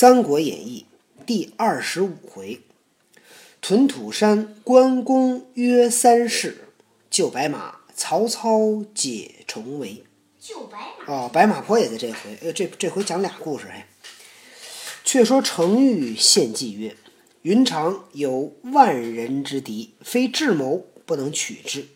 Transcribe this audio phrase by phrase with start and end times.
[0.00, 0.86] 三国演义》
[1.26, 2.62] 第二十五回：
[3.60, 6.52] 屯土山，关公约三世；
[7.10, 10.02] 救白马，曹操解重围。
[10.40, 12.38] 救白马哦，白马坡也在这回。
[12.40, 13.66] 呃，这这回讲俩故事。
[13.70, 13.84] 嘿，
[15.04, 16.96] 却说程昱献计曰
[17.44, 21.88] ：“云长有万人之敌，非智谋不能取之。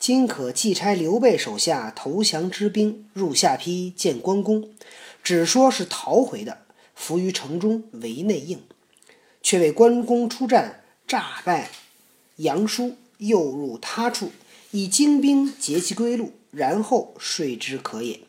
[0.00, 4.70] 今可即差刘备手下投降之兵入下邳见关公，
[5.22, 6.62] 只说是逃回的，
[6.94, 8.62] 伏于城中为内应。
[9.42, 11.70] 却为关公出战，诈败
[12.36, 14.32] 杨叔，诱入他处，
[14.70, 18.20] 以精兵截其归路，然后说之可也。”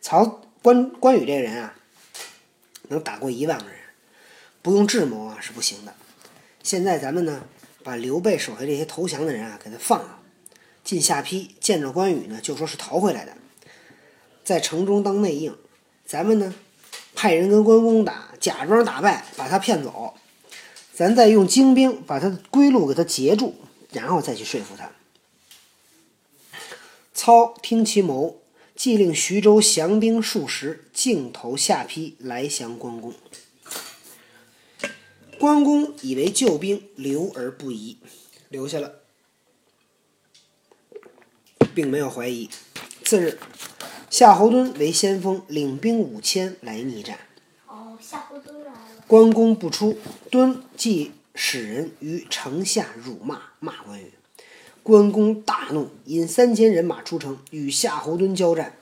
[0.00, 1.74] 曹关关羽这个人啊，
[2.88, 3.74] 能打过一万个人，
[4.62, 5.94] 不用智谋啊是不行的。
[6.62, 7.48] 现在咱们呢，
[7.82, 10.20] 把刘备手下这些投降的人啊给他放了，
[10.84, 13.36] 进下邳见着关羽呢，就说是逃回来的，
[14.44, 15.56] 在城中当内应。
[16.06, 16.54] 咱们呢，
[17.24, 20.12] 派人跟关公打，假装打败，把他骗走，
[20.92, 23.54] 咱再用精兵把他的归路给他截住，
[23.92, 24.90] 然后再去说服他。
[27.14, 28.42] 操听其谋。
[28.76, 33.14] 即令徐州降兵数十，径投下邳来降关公。
[35.38, 37.96] 关公以为救兵留而不疑，
[38.48, 38.96] 留下了，
[41.72, 42.50] 并没有怀疑。
[43.04, 43.38] 次日，
[44.16, 47.18] 夏侯惇为先锋，领兵五千来逆战。
[47.66, 49.04] 哦，夏侯惇来了。
[49.08, 49.98] 关公不出，
[50.30, 54.12] 惇即使人于城下辱骂，骂关羽。
[54.84, 58.76] 关公大怒，引三千人马出城，与夏侯惇交战。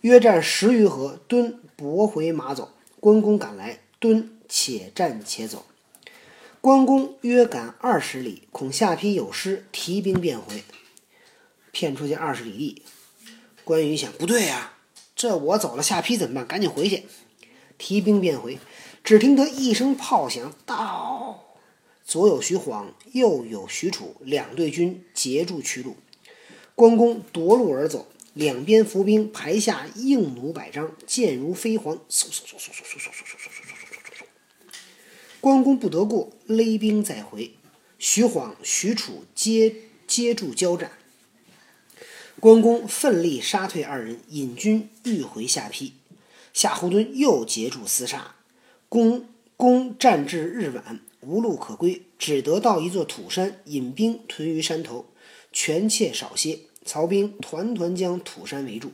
[0.00, 2.72] 约战十余合，惇驳回马走。
[2.98, 5.66] 关公赶来，惇且战且走。
[6.60, 10.64] 关公约赶二十里，恐下邳有失，提兵便回。
[11.70, 12.82] 骗出去二十里地，
[13.68, 14.78] 关羽想不对呀、
[15.14, 16.46] 这我走了下邳怎么办？
[16.46, 17.04] 赶紧回去，
[17.76, 18.58] 提兵便回。
[19.04, 21.44] 只听得一声炮响，到。
[22.02, 25.98] 左有徐晃，右有许褚，两队军截住去路。
[26.74, 34.24] 关公夺路而走，两边伏兵排下硬弩百张，箭如飞蝗，嗖嗖嗖嗖嗖嗖嗖嗖嗖嗖嗖嗖嗖嗖。
[35.42, 37.52] 关公不得过，勒兵再回。
[37.98, 40.92] 徐晃、许褚接接住交战。
[42.40, 45.92] 关公奋力杀退二人，引军欲回下邳。
[46.52, 48.36] 夏侯惇又截住厮杀，
[48.88, 49.26] 公
[49.56, 51.00] 公战至日晚。
[51.20, 55.06] 无路可归，只得到一座土山，引兵屯于山头，
[55.52, 56.60] 权且少歇。
[56.84, 58.92] 曹兵团团将土山围住。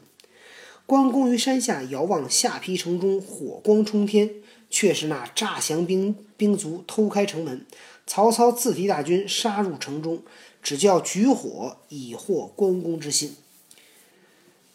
[0.87, 4.31] 关公于山下遥望下邳城中火光冲天，
[4.71, 7.67] 却是那诈降兵兵卒偷开城门。
[8.07, 10.23] 曹操自提大军杀入城中，
[10.65, 13.37] 只叫举火以获关公之心。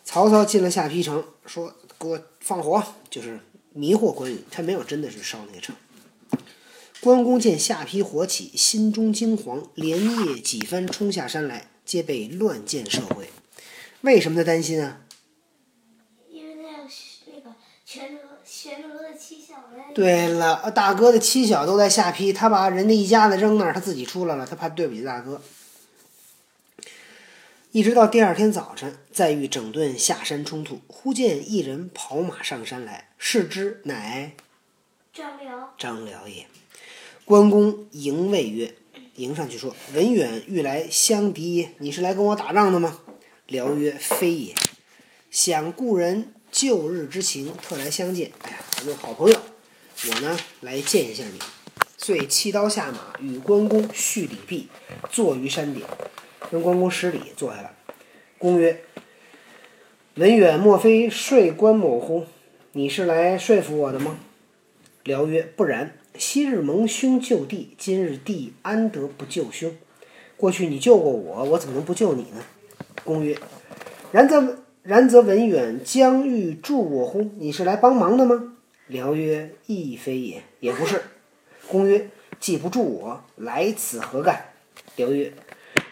[0.06, 3.40] 曹操进了下邳城，说：“给我放火，就是
[3.74, 4.44] 迷惑关羽。
[4.50, 5.76] 他没有真的是烧那个城。”
[7.02, 13.30] 关公见下邳火起，心中惊惶，连夜几番冲下山来，皆被乱箭射回。
[14.02, 15.02] 为什么他担心啊？
[16.30, 16.88] 因为那
[17.34, 17.56] 那个
[17.86, 19.94] 玄德玄德的妻小来。
[19.94, 25.42] 对了，大哥的妻小都在下邳，他把人家一家子扔那儿，他自己出来了，他怕对不起大哥。
[27.72, 34.34] 一直到第二天早晨，再欲整顿下山冲突，忽见一人跑马上山来，视之乃
[35.14, 35.76] 张辽。
[35.78, 36.48] 张辽也。
[37.26, 38.74] 关公迎谓曰
[39.18, 43.02] ：“迎上去说，文远欲来相敌，你是来跟我打仗的吗？”
[43.46, 44.56] 辽曰：“非也，
[45.30, 48.32] 想故人旧日之情，特来相见。
[48.42, 49.40] 哎呀，咱们好朋友，
[50.08, 51.38] 我呢来见一下你。”
[52.00, 54.70] 遂弃刀下马，与关公叙礼毕，
[55.12, 55.84] 坐于山顶，
[56.52, 57.74] 跟关公施礼，坐下来。
[58.38, 58.82] 公曰
[60.16, 62.26] ：“文远莫非说关某乎？
[62.72, 64.18] 你是来说服我的吗？”
[65.04, 69.74] 辽曰：“不然。”昔日蒙兄救弟，今日弟安得不救兄？
[70.36, 72.44] 过去你救过我，我怎么能不救你呢？
[73.06, 73.38] 公曰
[74.12, 77.30] ：“然则然则文远将欲助我乎？
[77.38, 78.56] 你是来帮忙的吗？”
[78.88, 81.02] 辽曰：“亦非也，也不是。”
[81.70, 82.10] 公曰
[82.42, 84.46] ：“既不助我，来此何干？”
[84.98, 85.32] 辽曰：“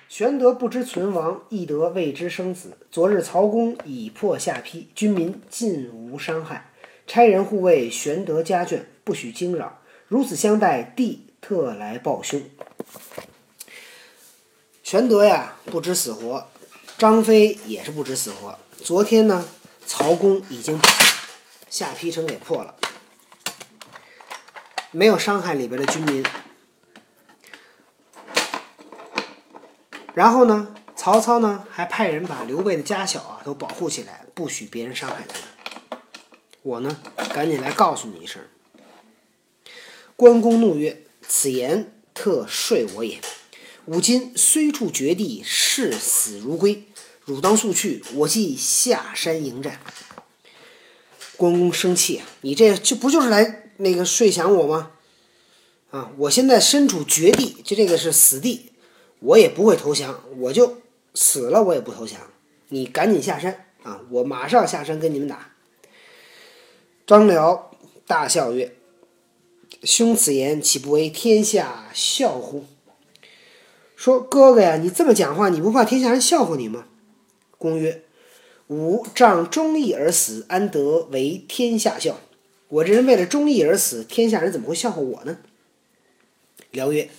[0.09, 2.77] 玄德不知存亡，翼德未知生死。
[2.89, 6.71] 昨日曹公已破下邳，军民尽无伤害。
[7.05, 9.81] 差人护卫玄德家眷，不许惊扰。
[10.07, 12.41] 如此相待，弟特来报兄。
[14.81, 16.47] 玄德呀，不知死活；
[16.97, 18.57] 张飞也是不知死活。
[18.81, 19.45] 昨天呢，
[19.85, 20.87] 曹公已经把
[21.69, 22.75] 下邳城给破了，
[24.91, 26.23] 没有伤害里边的军民。
[30.17, 35.99] 然后呢，曹操呢还派人把刘备的家小啊都保护起来，不许别人伤害他。
[36.63, 36.99] 我呢，
[37.31, 38.41] 赶紧来告诉你一声。
[40.15, 43.21] 关公怒曰：“此言特睡我也。
[43.85, 46.87] 吾今虽处绝地，视死如归。
[47.23, 49.79] 汝当速去，我即下山迎战。”
[51.37, 52.25] 关公生气啊！
[52.41, 54.93] 你这这不就是来那个睡降我吗？
[55.91, 56.09] 啊！
[56.17, 58.66] 我现在身处绝地，就这个是死地，
[59.19, 60.77] 我也不会投降，我就
[61.13, 62.19] 死了，我也不投降。
[62.69, 64.01] 你赶紧下山啊！
[64.09, 65.53] 我马上下山跟你们打。
[67.05, 67.71] 张辽
[68.05, 68.75] 大笑曰
[69.83, 72.65] ：“兄此言岂不为天下笑乎？”
[73.95, 76.85] 说哥哥呀，你这么讲话，你不怕天下人笑话你吗？
[77.57, 78.03] 公曰
[78.67, 82.19] ：“吾仗忠义而死，安得为天下笑？
[82.67, 85.37] 我这人为了忠义而死，天下人怎么会笑话我呢？”
[86.71, 87.09] 辽曰：“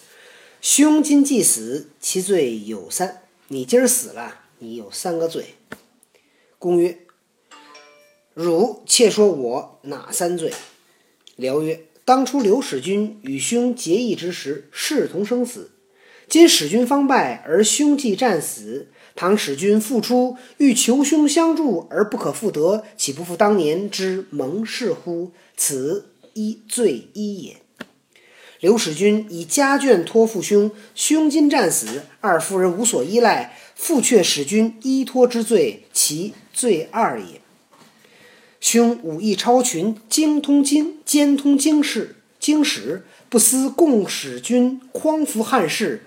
[0.61, 3.23] 兄今既死，其罪有三。
[3.47, 5.55] 你今儿死了，你有三个罪。”
[6.59, 6.99] 公曰
[8.35, 10.53] ：“汝且说我哪三罪？”
[11.37, 15.71] 辽曰：“当初刘使君与兄结义之时，视同生死。
[16.29, 18.89] 今使君方败，而兄既战死。
[19.15, 25.31] 倘使君复出，欲求兄相助而不可复得，岂不负当年之盟誓乎？
[25.57, 27.63] 此一罪一也。”
[28.61, 37.41] 刘使君以家眷托付兄，兄今战死，二夫人无所依赖，复却使君依托之罪，其罪二也。
[38.61, 46.05] 兄武艺超群，精通经，兼通经世经史，不思共使君匡扶汉室，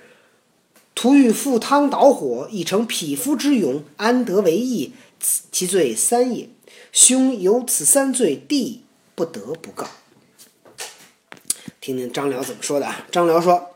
[0.93, 4.91] 徒欲赴汤蹈火，以成匹夫之勇，安得为义？
[5.51, 6.49] 其罪三也。
[6.91, 8.81] 兄有此三罪，弟
[9.15, 9.87] 不得不告。
[11.81, 13.07] 听听张辽怎么说的啊？
[13.11, 13.71] 张辽说：“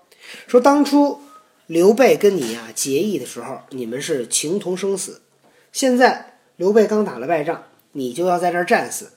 [0.46, 1.19] 说当初
[1.66, 5.24] 刘备跟你呀结义的时候，你们是情同生死。
[5.72, 7.63] 现在刘备刚打了败仗，
[7.94, 9.13] 你就要在这儿战死。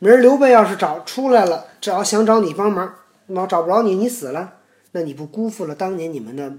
[0.00, 2.96] 明儿刘备要是找出来了，只要想找你帮忙，
[3.26, 4.54] 那找不着你，你死了，
[4.90, 6.54] 那你不辜负了当年你们的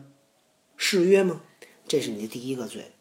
[0.77, 1.41] 誓约吗？
[1.85, 2.93] 这是你的第一个罪。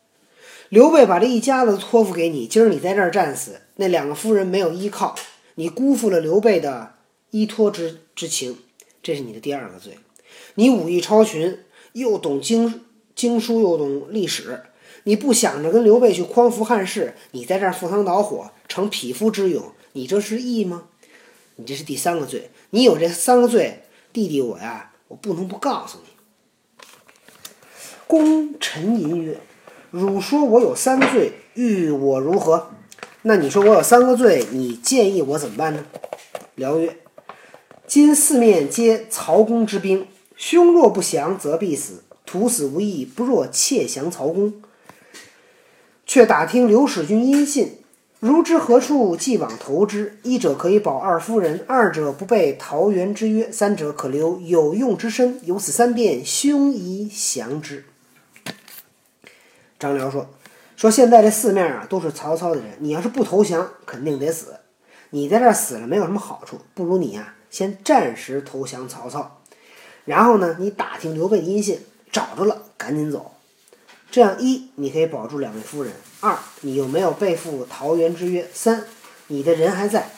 [0.68, 5.14] 刘备把这一家子托付给你，今儿你在这儿战死，那两个夫人没有依靠，
[5.54, 6.94] 你辜负了刘备的
[7.30, 8.58] 依托之之情。”
[9.02, 9.98] 这是你的第二个罪，
[10.54, 11.58] 你武艺超群，
[11.92, 12.84] 又懂经
[13.16, 14.62] 经书，又懂历史，
[15.04, 20.84] 你不想着跟刘备去匡扶汉室，你在这儿赴汤蹈火，成匹夫之勇，你这是义吗？
[21.56, 23.82] 你这是第三个罪，你有这三个罪，
[24.12, 26.10] 弟弟我呀，我不能不告诉你。
[28.06, 29.38] 功臣吟曰
[29.90, 32.70] ：“汝说我有三罪，欲我如何？
[33.22, 35.84] 那你说我有三个罪，你建议我怎么办呢？”
[36.54, 37.01] 辽曰。
[37.94, 44.62] 今四面皆曹公之兵，兄若不降，则必死；徒死无益，不若窃降曹公。
[46.06, 47.80] 却打听刘使君音信，
[48.18, 50.18] 如知何处，即往投之。
[50.22, 55.38] 一者可以保二夫人，二者不背桃园之约，三者可留有用之身。
[55.44, 57.84] 有此三变，兄宜降之。
[59.78, 60.30] 张辽说
[60.76, 64.54] ：“说现在这四面啊，都是曹操的人，你要是不投降，肯定得死。
[65.10, 69.42] 你在这儿死了，没有什么好处，不如你呀。”先暂时投降曹操，
[70.06, 71.78] 然后呢，你打听刘备的音信，
[72.10, 73.34] 找着了赶紧走。
[74.10, 78.84] 这样一，你可以保住两位夫人；二，你又没有背负桃园之约；三，
[79.26, 80.10] 你的人还在。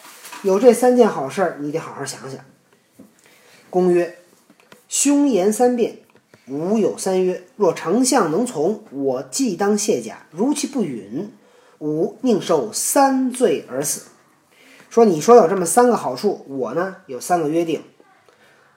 [0.42, 2.38] 有这三件好事儿，你得好好想想。
[3.68, 4.18] 公曰
[4.88, 5.98] ：“兄言三辩，
[6.46, 7.42] 吾有三约。
[7.56, 11.32] 若丞相能从，我即当卸甲；如其不允，
[11.80, 14.02] 吾宁受三罪而死。”
[14.94, 17.82] 说你说有这么三个好处，我呢有三个约定。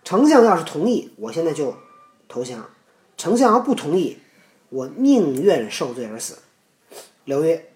[0.04, 1.76] 丞相要是同意，我现在就
[2.28, 2.62] 投降；
[3.16, 4.18] 丞相要不同意，
[4.70, 6.40] 我宁愿受罪而死。
[7.24, 7.70] 刘曰：“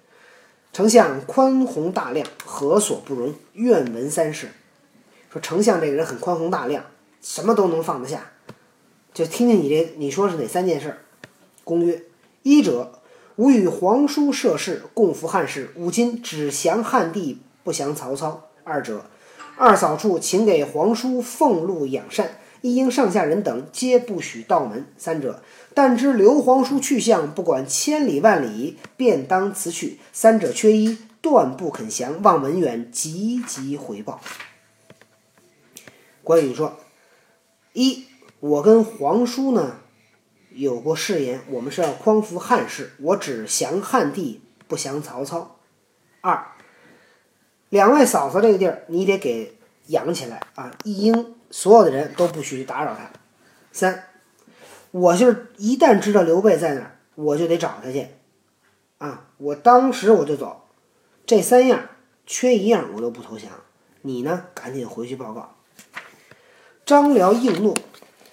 [0.74, 3.36] 丞相宽宏大量，何所不容？
[3.54, 4.48] 愿闻三事。”
[5.32, 6.86] 说丞相这个人很宽宏大量，
[7.22, 8.32] 什么都能放得下。
[9.14, 10.98] 就听听你这，你说是哪三件事？
[11.64, 12.02] 公曰
[12.42, 13.04] ：“一者，
[13.36, 18.50] 吾与皇叔涉世，共扶汉室，吾今只降汉帝。”不降曹操。
[18.64, 19.06] 二者，
[19.58, 24.86] 二嫂处请给皇叔俸禄养善，一应上下人等皆不许到门。
[24.98, 25.42] 三者，
[25.74, 30.00] 但知刘皇叔去向，不管千里万里，便当辞去。
[30.14, 32.22] 三者缺一，断不肯降。
[32.22, 34.22] 望文远急急回报。
[36.24, 36.78] 关羽说
[37.74, 38.06] ：“一，
[38.40, 39.78] 我跟皇叔呢
[40.52, 45.58] 有过誓言，我们是要匡扶汉室，我只降汉帝，不降曹操。
[46.22, 46.46] 二。”
[47.72, 50.72] 两位嫂子这个地儿，你得给养起来啊！
[50.84, 53.10] 一应所有的人都不许打扰他。
[53.72, 54.10] 三，
[54.92, 58.10] 我就是一旦知道刘备在哪儿，我就得找他去，
[58.98, 60.68] 啊，我当时我就走。
[61.26, 61.88] 这三样
[62.26, 63.50] 缺一样我都不投降。
[64.02, 65.56] 你呢，赶紧回去报告。
[66.86, 67.74] 张辽应诺，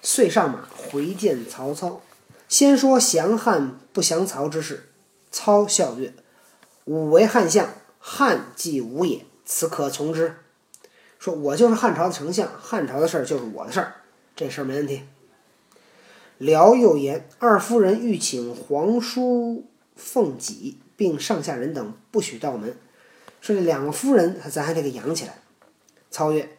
[0.01, 2.01] 遂上马回见曹操。
[2.49, 4.89] 先说降汉不降曹之事，
[5.31, 6.13] 操笑曰
[6.83, 7.69] ：“吾为汉相，
[7.99, 10.37] 汉即无也，此可从之。”
[11.19, 13.95] 说：“我就是汉朝的丞相，汉朝的事儿就是我的事儿，
[14.35, 15.03] 这事儿没问题。”
[16.39, 19.65] 辽又言：“二夫人欲请皇叔
[19.97, 22.77] 凤己，并上下人等不许到门。
[23.41, 25.39] 说这两个夫人，咱还得给养起来。”
[26.09, 26.57] 操曰：“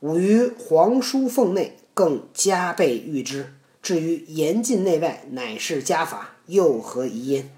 [0.00, 3.54] 吾于皇叔凤内，更加倍御之。
[3.80, 7.48] 至于严禁内外，乃是家法，又何疑焉？”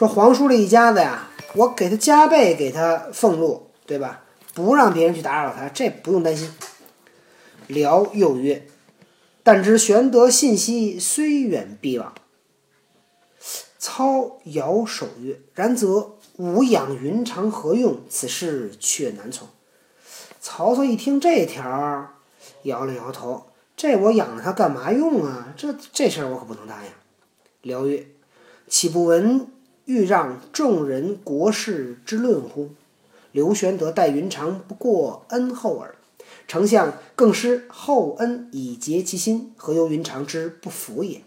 [0.00, 4.22] 说皇叔这一家子呀，我给他加倍给他俸禄，对吧？
[4.54, 6.50] 不让别人去打扰他，这不用担心。
[7.66, 8.66] 辽又曰
[9.44, 12.14] ：“但知玄德信息虽远必往。”
[13.78, 18.00] 操摇手曰：“然则吾养云长何用？
[18.08, 19.48] 此事却难从。”
[20.40, 22.14] 曹操一听这条，
[22.62, 25.52] 摇了摇头：“这我养着他干嘛用啊？
[25.58, 26.90] 这这事儿我可不能答应。”
[27.60, 28.06] 辽曰
[28.66, 29.46] ：“岂不闻
[29.90, 32.70] 欲让众人国事之论乎？
[33.32, 35.96] 刘玄德待云长不过恩厚耳，
[36.46, 41.22] 丞相更施厚恩以结其心，何由云长之不服也？”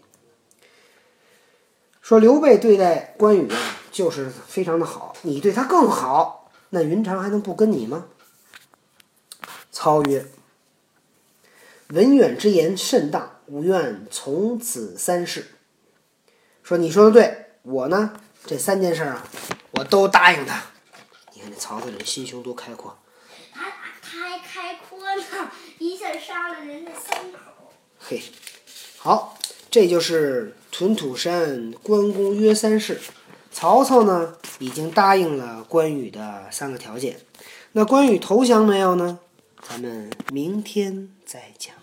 [2.00, 8.06] 说刘备对待关羽啊，就是非常的好，你对他更好，那云长还能不跟你吗？
[9.70, 10.24] 操曰
[11.92, 15.48] ：“文远之言甚当，吾愿从此三事。”
[16.64, 18.14] 说你说的对，我呢
[18.46, 19.26] 这三件事啊，
[19.72, 20.62] 我都答应他。
[21.32, 22.98] 你看这曹操这心胸多开阔。
[23.52, 23.70] 他
[24.02, 27.38] 他还开阔呢，一下杀了人家三口。
[27.98, 28.22] 嘿，
[28.98, 29.38] 好，
[29.70, 33.00] 这就是屯土山关公约三事。
[33.50, 37.20] 曹操呢已经答应了关羽的三个条件，
[37.72, 39.20] 那关羽投降没有呢？
[39.66, 41.74] 咱们明天再讲。